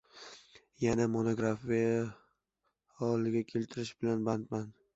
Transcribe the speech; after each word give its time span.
Yangi 0.83 1.05
monografiya 1.15 1.93
holiga 2.97 3.45
keltirish 3.53 3.95
bilan 4.03 4.25
bandman. 4.31 4.69